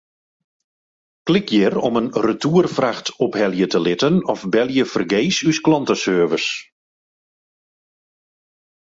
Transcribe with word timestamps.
Klik 1.29 1.53
hjir 1.55 1.77
om 1.89 1.99
in 2.01 2.07
retoerfracht 2.27 3.13
ophelje 3.27 3.67
te 3.75 3.79
litten 3.85 4.17
of 4.35 4.49
belje 4.57 4.85
fergees 4.95 5.37
ús 5.53 5.63
klanteservice. 5.69 6.51